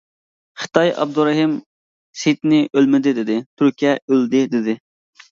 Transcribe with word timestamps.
خىتاي 0.59 0.87
ئابدۇرەھىم 1.01 1.51
سېيىتنى 2.21 2.61
ئۆلمىدى 2.79 3.13
دېدى، 3.19 3.35
تۈركىيە 3.61 3.93
ئۆلدى 4.15 4.41
دېدى. 4.55 4.75